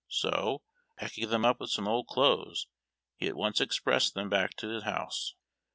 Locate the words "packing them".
0.97-1.45